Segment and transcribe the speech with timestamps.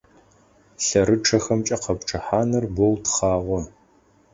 [0.85, 3.59] ЛъэрычъэхэмкӀэ къэпчъыхьаныр боу тхъагъо.